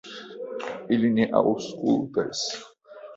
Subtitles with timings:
[0.95, 2.41] Ili ne aŭskultas.